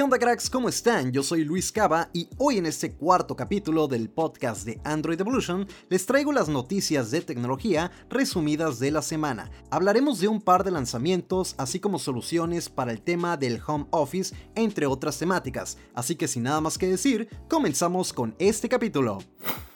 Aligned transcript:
¿Qué 0.00 0.04
onda 0.04 0.18
cracks? 0.18 0.48
¿Cómo 0.48 0.70
están? 0.70 1.12
Yo 1.12 1.22
soy 1.22 1.44
Luis 1.44 1.70
Cava 1.70 2.08
y 2.14 2.26
hoy 2.38 2.56
en 2.56 2.64
este 2.64 2.94
cuarto 2.94 3.36
capítulo 3.36 3.86
del 3.86 4.08
podcast 4.08 4.64
de 4.64 4.80
Android 4.82 5.20
Evolution 5.20 5.68
les 5.90 6.06
traigo 6.06 6.32
las 6.32 6.48
noticias 6.48 7.10
de 7.10 7.20
tecnología 7.20 7.92
resumidas 8.08 8.78
de 8.78 8.92
la 8.92 9.02
semana. 9.02 9.50
Hablaremos 9.70 10.18
de 10.18 10.28
un 10.28 10.40
par 10.40 10.64
de 10.64 10.70
lanzamientos 10.70 11.54
así 11.58 11.80
como 11.80 11.98
soluciones 11.98 12.70
para 12.70 12.92
el 12.92 13.02
tema 13.02 13.36
del 13.36 13.60
home 13.66 13.88
office 13.90 14.34
entre 14.54 14.86
otras 14.86 15.18
temáticas, 15.18 15.76
así 15.92 16.16
que 16.16 16.28
sin 16.28 16.44
nada 16.44 16.62
más 16.62 16.78
que 16.78 16.88
decir, 16.88 17.28
comenzamos 17.50 18.14
con 18.14 18.34
este 18.38 18.70
capítulo. 18.70 19.18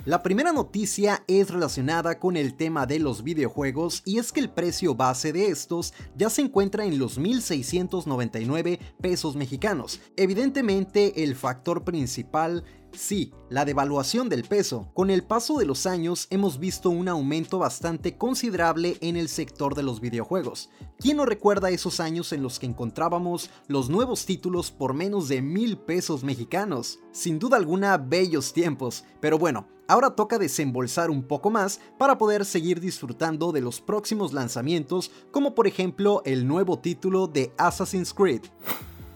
La 0.06 0.22
primera 0.22 0.52
noticia 0.52 1.24
es 1.26 1.48
relacionada 1.48 2.18
con 2.18 2.36
el 2.36 2.56
tema 2.56 2.84
de 2.84 2.98
los 2.98 3.22
videojuegos 3.22 4.02
y 4.04 4.18
es 4.18 4.32
que 4.32 4.40
el 4.40 4.50
precio 4.50 4.94
base 4.94 5.32
de 5.32 5.46
estos 5.46 5.94
ya 6.14 6.28
se 6.28 6.42
encuentra 6.42 6.84
en 6.84 6.98
los 6.98 7.18
1.699 7.18 8.80
pesos 9.00 9.34
mexicanos. 9.34 10.02
Evidentemente 10.18 11.24
el 11.24 11.34
factor 11.34 11.84
principal 11.84 12.64
Sí, 12.96 13.32
la 13.50 13.64
devaluación 13.64 14.28
del 14.28 14.44
peso. 14.44 14.90
Con 14.94 15.10
el 15.10 15.24
paso 15.24 15.58
de 15.58 15.66
los 15.66 15.84
años 15.84 16.28
hemos 16.30 16.58
visto 16.58 16.90
un 16.90 17.08
aumento 17.08 17.58
bastante 17.58 18.16
considerable 18.16 18.96
en 19.00 19.16
el 19.16 19.28
sector 19.28 19.74
de 19.74 19.82
los 19.82 20.00
videojuegos. 20.00 20.70
¿Quién 20.98 21.16
no 21.16 21.26
recuerda 21.26 21.70
esos 21.70 21.98
años 21.98 22.32
en 22.32 22.42
los 22.42 22.58
que 22.58 22.66
encontrábamos 22.66 23.50
los 23.66 23.90
nuevos 23.90 24.26
títulos 24.26 24.70
por 24.70 24.94
menos 24.94 25.28
de 25.28 25.42
mil 25.42 25.76
pesos 25.76 26.22
mexicanos? 26.22 27.00
Sin 27.12 27.38
duda 27.38 27.56
alguna, 27.56 27.98
bellos 27.98 28.52
tiempos. 28.52 29.04
Pero 29.20 29.38
bueno, 29.38 29.66
ahora 29.88 30.14
toca 30.14 30.38
desembolsar 30.38 31.10
un 31.10 31.24
poco 31.24 31.50
más 31.50 31.80
para 31.98 32.16
poder 32.16 32.44
seguir 32.44 32.80
disfrutando 32.80 33.50
de 33.50 33.60
los 33.60 33.80
próximos 33.80 34.32
lanzamientos, 34.32 35.10
como 35.32 35.54
por 35.54 35.66
ejemplo 35.66 36.22
el 36.24 36.46
nuevo 36.46 36.78
título 36.78 37.26
de 37.26 37.52
Assassin's 37.58 38.14
Creed. 38.14 38.42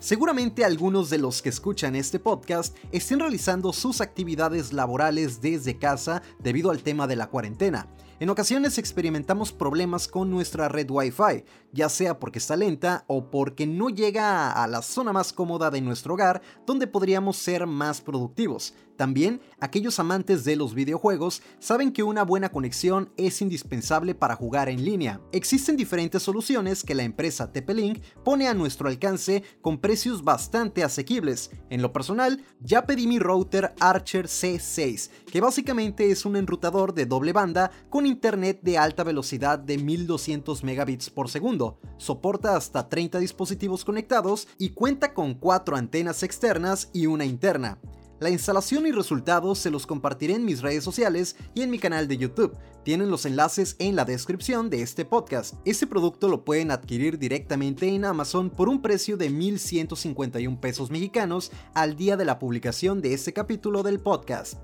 Seguramente 0.00 0.64
algunos 0.64 1.10
de 1.10 1.18
los 1.18 1.42
que 1.42 1.48
escuchan 1.48 1.96
este 1.96 2.20
podcast 2.20 2.76
estén 2.92 3.18
realizando 3.18 3.72
sus 3.72 4.00
actividades 4.00 4.72
laborales 4.72 5.40
desde 5.40 5.76
casa 5.76 6.22
debido 6.38 6.70
al 6.70 6.84
tema 6.84 7.08
de 7.08 7.16
la 7.16 7.26
cuarentena. 7.26 7.88
En 8.20 8.30
ocasiones 8.30 8.78
experimentamos 8.78 9.52
problemas 9.52 10.06
con 10.06 10.30
nuestra 10.30 10.68
red 10.68 10.88
Wi-Fi, 10.88 11.44
ya 11.72 11.88
sea 11.88 12.20
porque 12.20 12.38
está 12.38 12.54
lenta 12.54 13.04
o 13.08 13.28
porque 13.28 13.66
no 13.66 13.90
llega 13.90 14.52
a 14.52 14.68
la 14.68 14.82
zona 14.82 15.12
más 15.12 15.32
cómoda 15.32 15.68
de 15.68 15.80
nuestro 15.80 16.14
hogar 16.14 16.42
donde 16.64 16.86
podríamos 16.86 17.36
ser 17.36 17.66
más 17.66 18.00
productivos. 18.00 18.74
También, 18.98 19.40
aquellos 19.60 20.00
amantes 20.00 20.44
de 20.44 20.56
los 20.56 20.74
videojuegos 20.74 21.40
saben 21.60 21.92
que 21.92 22.02
una 22.02 22.24
buena 22.24 22.48
conexión 22.48 23.12
es 23.16 23.40
indispensable 23.40 24.16
para 24.16 24.34
jugar 24.34 24.68
en 24.68 24.84
línea. 24.84 25.20
Existen 25.30 25.76
diferentes 25.76 26.24
soluciones 26.24 26.82
que 26.82 26.96
la 26.96 27.04
empresa 27.04 27.52
TP-Link 27.52 28.02
pone 28.24 28.48
a 28.48 28.54
nuestro 28.54 28.88
alcance 28.88 29.44
con 29.60 29.78
precios 29.78 30.24
bastante 30.24 30.82
asequibles. 30.82 31.52
En 31.70 31.80
lo 31.80 31.92
personal, 31.92 32.44
ya 32.58 32.86
pedí 32.86 33.06
mi 33.06 33.20
router 33.20 33.72
Archer 33.78 34.26
C6, 34.26 35.10
que 35.30 35.40
básicamente 35.40 36.10
es 36.10 36.24
un 36.24 36.34
enrutador 36.34 36.92
de 36.92 37.06
doble 37.06 37.32
banda 37.32 37.70
con 37.90 38.04
internet 38.04 38.58
de 38.62 38.78
alta 38.78 39.04
velocidad 39.04 39.60
de 39.60 39.78
1200 39.78 40.64
megabits 40.64 41.08
por 41.08 41.30
segundo. 41.30 41.78
Soporta 41.98 42.56
hasta 42.56 42.88
30 42.88 43.20
dispositivos 43.20 43.84
conectados 43.84 44.48
y 44.58 44.70
cuenta 44.70 45.14
con 45.14 45.34
4 45.34 45.76
antenas 45.76 46.24
externas 46.24 46.90
y 46.92 47.06
una 47.06 47.24
interna. 47.24 47.78
La 48.20 48.30
instalación 48.30 48.84
y 48.84 48.90
resultados 48.90 49.60
se 49.60 49.70
los 49.70 49.86
compartiré 49.86 50.34
en 50.34 50.44
mis 50.44 50.60
redes 50.60 50.82
sociales 50.82 51.36
y 51.54 51.62
en 51.62 51.70
mi 51.70 51.78
canal 51.78 52.08
de 52.08 52.16
YouTube. 52.16 52.56
Tienen 52.82 53.10
los 53.10 53.24
enlaces 53.26 53.76
en 53.78 53.94
la 53.94 54.04
descripción 54.04 54.70
de 54.70 54.82
este 54.82 55.04
podcast. 55.04 55.54
Este 55.64 55.86
producto 55.86 56.26
lo 56.26 56.44
pueden 56.44 56.72
adquirir 56.72 57.20
directamente 57.20 57.86
en 57.86 58.04
Amazon 58.04 58.50
por 58.50 58.68
un 58.68 58.82
precio 58.82 59.16
de 59.16 59.30
1.151 59.30 60.58
pesos 60.58 60.90
mexicanos 60.90 61.52
al 61.74 61.94
día 61.94 62.16
de 62.16 62.24
la 62.24 62.40
publicación 62.40 63.00
de 63.02 63.14
este 63.14 63.32
capítulo 63.32 63.84
del 63.84 64.00
podcast. 64.00 64.54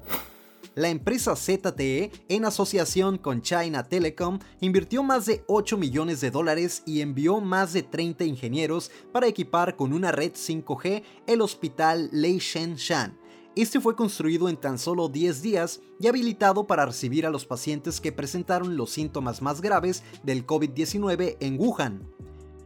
La 0.74 0.88
empresa 0.88 1.36
ZTE, 1.36 2.10
en 2.28 2.44
asociación 2.44 3.18
con 3.18 3.40
China 3.40 3.84
Telecom, 3.84 4.40
invirtió 4.60 5.04
más 5.04 5.26
de 5.26 5.44
8 5.46 5.78
millones 5.78 6.20
de 6.20 6.32
dólares 6.32 6.82
y 6.84 7.02
envió 7.02 7.40
más 7.40 7.72
de 7.72 7.84
30 7.84 8.24
ingenieros 8.24 8.90
para 9.12 9.28
equipar 9.28 9.76
con 9.76 9.92
una 9.92 10.10
red 10.10 10.32
5G 10.32 11.04
el 11.28 11.40
hospital 11.40 12.08
Lei 12.10 12.38
Shan 12.38 12.76
este 13.56 13.80
fue 13.80 13.94
construido 13.94 14.48
en 14.48 14.56
tan 14.56 14.78
solo 14.78 15.08
10 15.08 15.42
días 15.42 15.80
y 16.00 16.08
habilitado 16.08 16.66
para 16.66 16.86
recibir 16.86 17.24
a 17.24 17.30
los 17.30 17.46
pacientes 17.46 18.00
que 18.00 18.10
presentaron 18.10 18.76
los 18.76 18.90
síntomas 18.90 19.42
más 19.42 19.60
graves 19.60 20.02
del 20.24 20.46
COVID-19 20.46 21.36
en 21.38 21.60
Wuhan. 21.60 22.14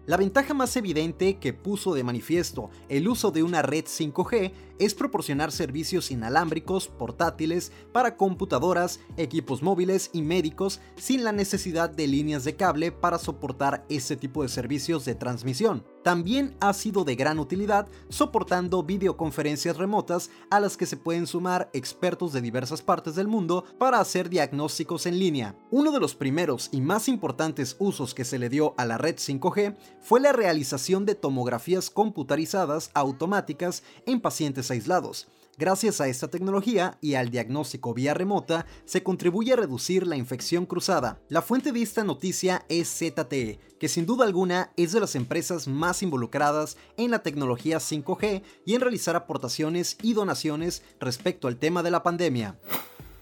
La 0.07 0.17
ventaja 0.17 0.55
más 0.55 0.75
evidente 0.79 1.37
que 1.37 1.53
puso 1.53 1.93
de 1.93 2.03
manifiesto 2.03 2.71
el 2.89 3.07
uso 3.09 3.31
de 3.31 3.43
una 3.43 3.61
red 3.61 3.85
5G 3.85 4.53
es 4.79 4.95
proporcionar 4.95 5.53
servicios 5.53 6.11
inalámbricos 6.11 6.89
portátiles 6.89 7.73
para 7.93 8.17
computadoras, 8.17 9.01
equipos 9.19 9.63
móviles 9.63 10.09
y 10.15 10.23
médicos 10.23 10.81
sin 10.97 11.25
la 11.25 11.33
necesidad 11.33 11.91
de 11.91 12.07
líneas 12.07 12.45
de 12.45 12.57
cable 12.57 12.91
para 12.91 13.19
soportar 13.19 13.85
ese 13.91 14.17
tipo 14.17 14.43
de 14.43 14.49
servicios 14.49 15.05
de 15.05 15.15
transmisión. 15.15 15.85
También 16.03 16.57
ha 16.61 16.73
sido 16.73 17.05
de 17.05 17.17
gran 17.17 17.39
utilidad 17.39 17.89
soportando 18.09 18.83
videoconferencias 18.83 19.77
remotas 19.77 20.31
a 20.51 20.61
las 20.61 20.77
que 20.77 20.87
se 20.87 20.97
pueden 20.97 21.27
sumar 21.27 21.71
expertos 21.73 22.33
de 22.33 22.41
diversas 22.41 22.83
partes 22.83 23.15
del 23.15 23.29
mundo 23.29 23.65
para 23.79 24.01
hacer 24.01 24.29
diagnósticos 24.29 25.07
en 25.07 25.19
línea. 25.19 25.57
Uno 25.71 25.93
de 25.93 26.01
los 26.01 26.15
primeros 26.15 26.69
y 26.73 26.81
más 26.81 27.09
importantes 27.09 27.77
usos 27.79 28.15
que 28.15 28.25
se 28.25 28.39
le 28.39 28.49
dio 28.49 28.75
a 28.77 28.85
la 28.85 28.99
red 28.99 29.17
5G 29.17 29.77
fue 30.01 30.21
la 30.21 30.33
realización 30.33 31.05
de 31.05 31.15
tomografías 31.15 31.91
computarizadas 31.91 32.91
automáticas 32.95 33.83
en 34.07 34.21
pacientes 34.21 34.71
aislados. 34.71 35.29
Gracias 35.59 36.01
a 36.01 36.07
esta 36.07 36.29
tecnología 36.29 36.99
y 37.01 37.15
al 37.15 37.31
diagnóstico 37.31 37.93
vía 37.93 38.15
remota, 38.15 38.65
se 38.85 39.03
contribuye 39.03 39.53
a 39.53 39.57
reducir 39.57 40.07
la 40.07 40.17
infección 40.17 40.67
cruzada. 40.67 41.21
La 41.29 41.43
fuente 41.43 41.73
de 41.73 41.83
esta 41.83 42.05
noticia 42.05 42.65
es 42.69 42.89
ZTE, 42.89 43.59
que 43.81 43.89
sin 43.89 44.07
duda 44.07 44.25
alguna 44.25 44.71
es 44.77 44.93
de 44.93 45.01
las 45.01 45.17
empresas 45.17 45.67
más 45.67 46.05
involucradas 46.05 46.77
en 46.97 47.11
la 47.11 47.25
tecnología 47.25 47.79
5G 47.79 48.43
y 48.67 48.75
en 48.77 48.81
realizar 48.81 49.17
aportaciones 49.17 49.99
y 50.01 50.13
donaciones 50.13 50.85
respecto 51.01 51.49
al 51.49 51.57
tema 51.57 51.83
de 51.83 51.91
la 51.91 52.05
pandemia. 52.05 52.57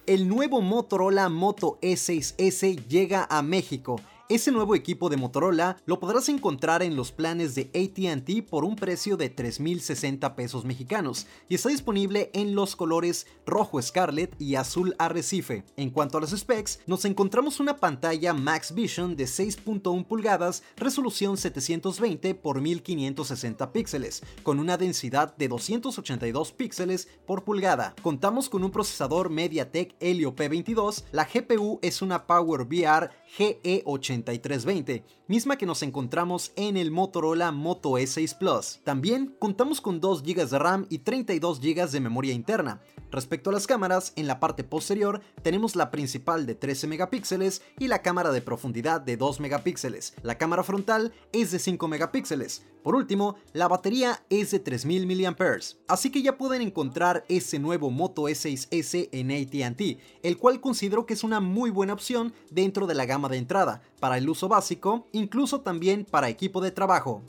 El 0.05 0.29
nuevo 0.29 0.61
Motorola 0.61 1.31
Moto 1.31 1.79
E6S 1.81 2.87
llega 2.87 3.27
a 3.31 3.41
México 3.41 3.99
ese 4.29 4.51
nuevo 4.51 4.75
equipo 4.75 5.09
de 5.09 5.17
Motorola 5.17 5.77
lo 5.87 6.01
podrás 6.01 6.29
encontrar 6.29 6.83
en 6.83 6.97
los 6.97 7.13
planes 7.13 7.55
de 7.55 7.71
ATT 7.75 8.49
por 8.49 8.65
un 8.65 8.75
precio 8.75 9.17
de 9.17 9.35
3.060 9.35 10.35
pesos 10.35 10.65
mexicanos 10.65 11.29
y 11.49 11.55
está 11.55 11.69
disponible 11.69 12.31
en 12.35 12.57
los 12.57 12.75
colores 12.75 13.29
rojo 13.47 13.81
Scarlet 13.81 14.35
y 14.41 14.57
azul 14.57 14.97
Arrecife. 14.99 15.65
En 15.77 15.91
cuanto 15.91 16.19
a 16.19 16.21
los 16.21 16.31
specs, 16.31 16.81
nos 16.89 17.05
encontramos 17.05 17.61
una 17.61 17.77
pantalla 17.77 18.35
Max 18.35 18.75
Vision 18.75 19.15
de 19.15 19.27
6.1 19.27 20.05
pulgadas, 20.07 20.65
resolución 20.77 21.37
720 21.37 22.31
x 22.31 22.63
1560 22.63 23.73
píxeles, 23.73 24.23
con 24.43 24.59
una 24.59 24.77
densidad 24.77 25.37
de 25.37 25.47
282 25.47 26.53
píxeles 26.53 27.09
por 27.27 27.45
pulgada. 27.45 27.95
Contamos 28.03 28.49
con 28.49 28.65
un 28.65 28.73
procesador 28.73 29.31
MediaTek 29.31 29.95
Helio 30.01 30.35
P22, 30.35 31.05
la 31.13 31.29
GPU 31.33 31.79
es 31.83 32.03
una 32.03 32.27
Power 32.27 32.63
VR 32.63 33.11
GE80 33.39 34.16
8320 34.23 35.03
misma 35.29 35.57
que 35.57 35.67
nos 35.67 35.83
encontramos 35.83 36.53
en 36.57 36.77
el 36.77 36.91
Motorola 36.91 37.51
Moto 37.51 37.91
E6 37.91 38.39
Plus. 38.39 38.81
También 38.85 39.35
contamos 39.39 39.81
con 39.81 40.01
2 40.01 40.23
GB 40.23 40.49
de 40.49 40.59
RAM 40.59 40.87
y 40.89 40.99
32 40.99 41.61
GB 41.61 41.91
de 41.91 42.01
memoria 42.01 42.33
interna. 42.33 42.81
Respecto 43.11 43.51
a 43.51 43.53
las 43.53 43.67
cámaras, 43.67 44.13
en 44.17 44.27
la 44.27 44.41
parte 44.41 44.65
posterior 44.65 45.21
tenemos 45.43 45.77
la 45.77 45.91
principal 45.91 46.47
de 46.47 46.55
13 46.55 46.87
megapíxeles 46.87 47.63
y 47.79 47.89
la 47.89 48.03
cámara 48.03 48.31
de 48.31 48.43
profundidad 48.43 49.01
de 49.01 49.17
2 49.17 49.41
megapíxeles. 49.41 50.15
La 50.23 50.39
cámara 50.39 50.63
frontal 50.63 51.13
es 51.33 51.51
de 51.51 51.59
5 51.59 51.89
megapíxeles. 51.89 52.65
Por 52.83 52.95
último, 52.95 53.35
la 53.53 53.67
batería 53.67 54.23
es 54.31 54.53
de 54.53 54.61
3000 54.61 55.07
mAh. 55.07 55.59
Así 55.89 56.11
que 56.11 56.23
ya 56.23 56.39
pueden 56.39 56.63
encontrar 56.63 57.25
ese 57.29 57.59
nuevo 57.59 57.91
Moto 57.91 58.23
E6S 58.29 59.09
en 59.11 59.31
AT&T, 59.33 59.99
el 60.23 60.37
cual 60.39 60.61
considero 60.61 61.05
que 61.05 61.15
es 61.15 61.25
una 61.25 61.41
muy 61.41 61.71
buena 61.71 61.95
opción 61.95 62.33
dentro 62.51 62.87
de 62.87 62.95
la 62.95 63.07
gama 63.07 63.29
de 63.29 63.39
entrada, 63.39 63.83
para 63.99 64.19
el 64.19 64.29
uso 64.29 64.47
básico, 64.47 65.09
incluso 65.17 65.61
también 65.61 66.05
para 66.05 66.29
equipo 66.29 66.61
de 66.61 66.71
trabajo. 66.71 67.23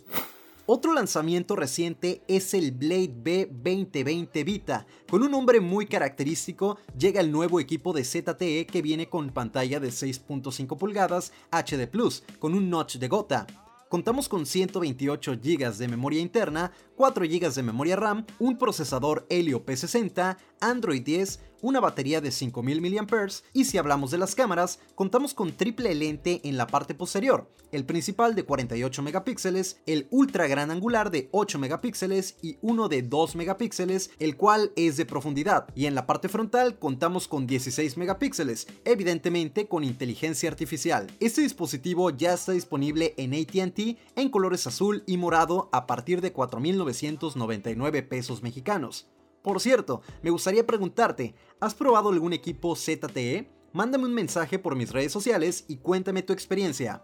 Otro 0.70 0.94
lanzamiento 0.94 1.56
reciente 1.56 2.22
es 2.28 2.54
el 2.54 2.74
Blade 2.74 3.14
B 3.16 3.50
2020 3.50 4.44
Vita. 4.44 4.86
Con 5.10 5.24
un 5.24 5.32
nombre 5.32 5.62
muy 5.62 5.86
característico, 5.86 6.78
llega 6.98 7.22
el 7.22 7.32
nuevo 7.32 7.62
equipo 7.62 7.94
de 7.94 8.04
ZTE 8.04 8.66
que 8.66 8.82
viene 8.82 9.08
con 9.08 9.30
pantalla 9.30 9.80
de 9.80 9.88
6.5 9.88 10.78
pulgadas 10.78 11.32
HD 11.52 11.88
Plus, 11.88 12.24
con 12.40 12.54
un 12.54 12.70
notch 12.70 12.98
de 12.98 13.08
gota. 13.08 13.48
Contamos 13.90 14.28
con 14.28 14.46
128 14.46 15.38
GB 15.42 15.78
de 15.78 15.88
memoria 15.88 16.20
interna, 16.20 16.74
4 16.98 17.26
GB 17.26 17.54
de 17.54 17.64
memoria 17.64 17.96
RAM, 17.96 18.26
un 18.38 18.58
procesador 18.58 19.26
Helio 19.30 19.66
P60, 19.66 20.36
Android 20.60 21.02
10, 21.02 21.40
una 21.62 21.80
batería 21.80 22.22
de 22.22 22.32
5000 22.32 22.82
mAh 22.82 23.28
y 23.54 23.66
si 23.66 23.78
hablamos 23.78 24.12
de 24.12 24.18
las 24.18 24.36
cámaras, 24.36 24.80
contamos 24.96 25.34
con 25.34 25.54
triple 25.54 25.96
lente 25.96 26.42
en 26.44 26.58
la 26.58 26.68
parte 26.68 26.96
posterior, 26.96 27.50
el 27.72 27.86
principal 27.86 28.36
de 28.36 28.44
48 28.44 29.02
megapíxeles, 29.02 29.82
el 29.86 30.08
ultra 30.12 30.48
gran 30.48 30.70
angular 30.70 31.10
de 31.10 31.30
8 31.32 31.58
megapíxeles 31.58 32.36
y 32.42 32.58
uno 32.62 32.90
de 32.90 33.02
2 33.02 33.36
megapíxeles, 33.36 34.12
el 34.20 34.36
cual 34.36 34.72
es 34.76 34.98
de 34.98 35.06
profundidad, 35.06 35.68
y 35.76 35.86
en 35.86 35.96
la 35.96 36.06
parte 36.06 36.30
frontal 36.30 36.78
contamos 36.78 37.28
con 37.28 37.48
16 37.48 37.98
megapíxeles, 37.98 38.68
evidentemente 38.86 39.68
con 39.68 39.84
inteligencia 39.84 40.50
artificial. 40.50 41.08
Este 41.20 41.42
dispositivo 41.42 42.10
ya 42.10 42.34
está 42.34 42.52
disponible 42.52 43.14
en 43.18 43.34
ATT 43.34 43.77
en 44.16 44.30
colores 44.30 44.66
azul 44.66 45.04
y 45.06 45.18
morado 45.18 45.70
a 45.72 45.86
partir 45.86 46.22
de 46.22 46.34
4.999 46.34 48.08
pesos 48.08 48.42
mexicanos. 48.42 49.08
Por 49.44 49.62
cierto, 49.62 50.02
me 50.24 50.32
gustaría 50.32 50.66
preguntarte, 50.66 51.36
¿has 51.60 51.76
probado 51.76 52.10
algún 52.10 52.34
equipo 52.34 52.76
ZTE? 52.76 53.50
Mándame 53.74 54.06
un 54.06 54.14
mensaje 54.14 54.58
por 54.58 54.76
mis 54.76 54.92
redes 54.92 55.12
sociales 55.12 55.66
y 55.68 55.78
cuéntame 55.78 56.24
tu 56.24 56.34
experiencia. 56.34 57.04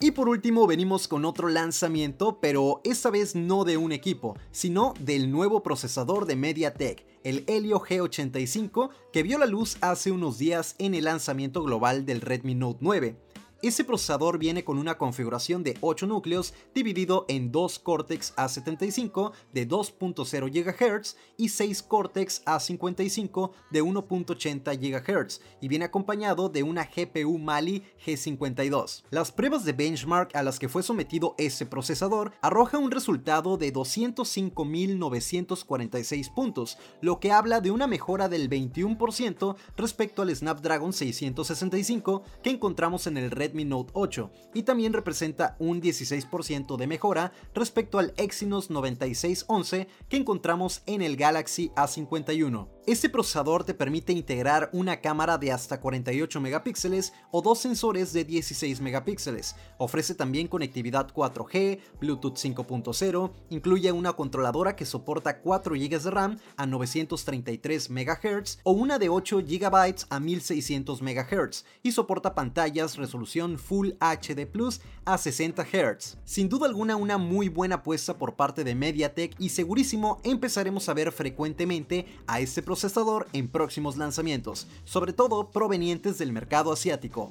Y 0.00 0.10
por 0.10 0.28
último 0.28 0.66
venimos 0.66 1.08
con 1.08 1.24
otro 1.24 1.48
lanzamiento, 1.48 2.38
pero 2.40 2.82
esta 2.84 3.10
vez 3.10 3.34
no 3.34 3.64
de 3.64 3.78
un 3.78 3.92
equipo, 3.92 4.36
sino 4.50 4.92
del 5.00 5.30
nuevo 5.30 5.62
procesador 5.62 6.26
de 6.26 6.36
MediaTek, 6.36 7.06
el 7.22 7.44
Helio 7.46 7.80
G85, 7.80 8.90
que 9.12 9.22
vio 9.22 9.38
la 9.38 9.46
luz 9.46 9.78
hace 9.80 10.10
unos 10.10 10.36
días 10.36 10.74
en 10.78 10.94
el 10.94 11.04
lanzamiento 11.04 11.62
global 11.62 12.04
del 12.04 12.20
Redmi 12.20 12.54
Note 12.54 12.80
9. 12.82 13.16
Ese 13.62 13.84
procesador 13.84 14.38
viene 14.38 14.64
con 14.64 14.78
una 14.78 14.98
configuración 14.98 15.62
de 15.62 15.78
8 15.80 16.06
núcleos 16.06 16.52
dividido 16.74 17.24
en 17.28 17.50
2 17.50 17.78
Cortex 17.78 18.34
A75 18.36 19.32
de 19.52 19.66
2.0 19.68 20.52
GHz 20.52 21.16
y 21.36 21.48
6 21.48 21.82
Cortex 21.82 22.44
A55 22.44 23.50
de 23.70 23.82
1.80 23.82 24.78
GHz 24.78 25.40
y 25.60 25.68
viene 25.68 25.86
acompañado 25.86 26.48
de 26.48 26.62
una 26.62 26.84
GPU 26.84 27.38
Mali 27.38 27.82
G52. 28.04 29.04
Las 29.10 29.32
pruebas 29.32 29.64
de 29.64 29.72
benchmark 29.72 30.36
a 30.36 30.42
las 30.42 30.58
que 30.58 30.68
fue 30.68 30.82
sometido 30.82 31.34
ese 31.38 31.64
procesador 31.64 32.32
arroja 32.42 32.76
un 32.78 32.90
resultado 32.90 33.56
de 33.56 33.72
205.946 33.72 36.34
puntos, 36.34 36.76
lo 37.00 37.18
que 37.18 37.32
habla 37.32 37.60
de 37.60 37.70
una 37.70 37.86
mejora 37.86 38.28
del 38.28 38.50
21% 38.50 39.56
respecto 39.76 40.22
al 40.22 40.34
Snapdragon 40.34 40.92
665 40.92 42.24
que 42.42 42.50
encontramos 42.50 43.06
en 43.06 43.16
el 43.16 43.30
Red 43.30 43.53
mi 43.54 43.64
Note 43.64 43.92
8 43.94 44.30
y 44.54 44.64
también 44.64 44.92
representa 44.92 45.56
un 45.58 45.80
16% 45.80 46.76
de 46.76 46.86
mejora 46.86 47.32
respecto 47.54 47.98
al 47.98 48.12
Exynos 48.16 48.70
9611 48.70 49.88
que 50.08 50.16
encontramos 50.16 50.82
en 50.86 51.02
el 51.02 51.16
Galaxy 51.16 51.70
A51. 51.76 52.73
Este 52.86 53.08
procesador 53.08 53.64
te 53.64 53.72
permite 53.72 54.12
integrar 54.12 54.68
una 54.74 55.00
cámara 55.00 55.38
de 55.38 55.50
hasta 55.50 55.80
48 55.80 56.38
megapíxeles 56.38 57.14
o 57.30 57.40
dos 57.40 57.58
sensores 57.58 58.12
de 58.12 58.26
16 58.26 58.82
megapíxeles. 58.82 59.56
Ofrece 59.78 60.14
también 60.14 60.48
conectividad 60.48 61.10
4G, 61.10 61.78
Bluetooth 61.98 62.36
5.0, 62.36 63.32
incluye 63.48 63.90
una 63.90 64.12
controladora 64.12 64.76
que 64.76 64.84
soporta 64.84 65.40
4 65.40 65.74
GB 65.76 65.98
de 65.98 66.10
RAM 66.10 66.38
a 66.58 66.66
933 66.66 67.88
MHz 67.88 68.58
o 68.64 68.72
una 68.72 68.98
de 68.98 69.08
8 69.08 69.38
GB 69.38 69.94
a 70.10 70.20
1600 70.20 71.00
MHz 71.00 71.64
y 71.82 71.92
soporta 71.92 72.34
pantallas 72.34 72.96
resolución 72.96 73.58
Full 73.58 73.92
HD 73.98 74.44
Plus 74.46 74.82
a 75.06 75.16
60 75.16 75.64
Hz. 75.64 76.18
Sin 76.26 76.50
duda 76.50 76.66
alguna 76.66 76.96
una 76.96 77.16
muy 77.16 77.48
buena 77.48 77.76
apuesta 77.76 78.18
por 78.18 78.36
parte 78.36 78.62
de 78.62 78.74
MediaTek 78.74 79.36
y 79.38 79.48
segurísimo 79.48 80.20
empezaremos 80.22 80.86
a 80.90 80.94
ver 80.94 81.12
frecuentemente 81.12 82.04
a 82.26 82.40
este 82.40 82.60
procesador 82.60 82.73
procesador 82.74 83.28
en 83.32 83.46
próximos 83.46 83.96
lanzamientos, 83.96 84.66
sobre 84.84 85.12
todo 85.12 85.52
provenientes 85.52 86.18
del 86.18 86.32
mercado 86.32 86.72
asiático. 86.72 87.30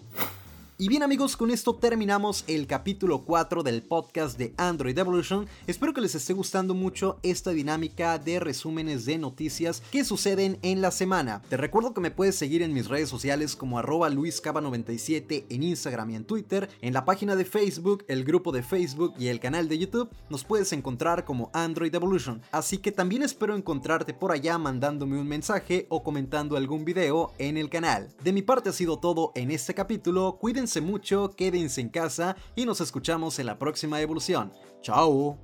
Y 0.79 0.87
bien 0.87 1.03
amigos, 1.03 1.37
con 1.37 1.51
esto 1.51 1.75
terminamos 1.75 2.43
el 2.47 2.65
capítulo 2.65 3.25
4 3.25 3.61
del 3.61 3.83
podcast 3.83 4.39
de 4.39 4.55
Android 4.57 4.97
Evolution. 4.97 5.45
Espero 5.67 5.93
que 5.93 6.01
les 6.01 6.15
esté 6.15 6.33
gustando 6.33 6.73
mucho 6.73 7.19
esta 7.21 7.51
dinámica 7.51 8.17
de 8.17 8.39
resúmenes 8.39 9.05
de 9.05 9.19
noticias 9.19 9.83
que 9.91 10.03
suceden 10.03 10.57
en 10.63 10.81
la 10.81 10.89
semana. 10.89 11.43
Te 11.47 11.57
recuerdo 11.57 11.93
que 11.93 12.01
me 12.01 12.09
puedes 12.09 12.35
seguir 12.35 12.63
en 12.63 12.73
mis 12.73 12.87
redes 12.87 13.07
sociales 13.07 13.55
como 13.55 13.77
arroba 13.77 14.09
luiscaba97 14.09 15.45
en 15.47 15.61
Instagram 15.61 16.09
y 16.09 16.15
en 16.15 16.25
Twitter, 16.25 16.67
en 16.81 16.93
la 16.93 17.05
página 17.05 17.35
de 17.35 17.45
Facebook, 17.45 18.03
el 18.07 18.23
grupo 18.23 18.51
de 18.51 18.63
Facebook 18.63 19.13
y 19.19 19.27
el 19.27 19.39
canal 19.39 19.69
de 19.69 19.77
YouTube. 19.77 20.09
Nos 20.31 20.43
puedes 20.43 20.73
encontrar 20.73 21.23
como 21.23 21.51
Android 21.53 21.93
Evolution. 21.93 22.41
Así 22.51 22.79
que 22.79 22.91
también 22.91 23.21
espero 23.21 23.55
encontrarte 23.55 24.15
por 24.15 24.31
allá 24.31 24.57
mandándome 24.57 25.19
un 25.19 25.27
mensaje 25.27 25.85
o 25.89 26.01
comentando 26.01 26.57
algún 26.57 26.83
video 26.83 27.31
en 27.37 27.57
el 27.57 27.69
canal. 27.69 28.09
De 28.23 28.33
mi 28.33 28.41
parte 28.41 28.69
ha 28.69 28.73
sido 28.73 28.97
todo 28.97 29.33
en 29.35 29.51
este 29.51 29.75
capítulo. 29.75 30.39
Cuídense 30.41 30.62
Cuídense 30.63 30.79
mucho, 30.79 31.35
quédense 31.35 31.81
en 31.81 31.89
casa 31.89 32.37
y 32.55 32.65
nos 32.65 32.79
escuchamos 32.79 33.37
en 33.37 33.47
la 33.47 33.59
próxima 33.59 33.99
evolución. 33.99 34.53
¡Chao! 34.81 35.37